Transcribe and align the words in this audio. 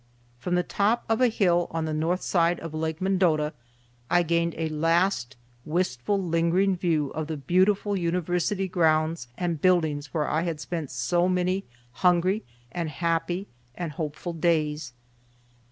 From 0.39 0.55
the 0.55 0.63
top 0.63 1.03
of 1.07 1.21
a 1.21 1.27
hill 1.27 1.67
on 1.69 1.85
the 1.85 1.93
north 1.93 2.23
side 2.23 2.59
of 2.61 2.73
Lake 2.73 3.01
Mendota 3.03 3.53
I 4.09 4.23
gained 4.23 4.55
a 4.57 4.67
last 4.69 5.35
wistful, 5.63 6.17
lingering 6.19 6.75
view 6.75 7.11
of 7.11 7.27
the 7.27 7.37
beautiful 7.37 7.95
University 7.95 8.67
grounds 8.67 9.27
and 9.37 9.61
buildings 9.61 10.11
where 10.11 10.27
I 10.27 10.41
had 10.41 10.59
spent 10.59 10.89
so 10.89 11.29
many 11.29 11.65
hungry 11.91 12.43
and 12.71 12.89
happy 12.89 13.45
and 13.75 13.91
hopeful 13.91 14.33
days. 14.33 14.93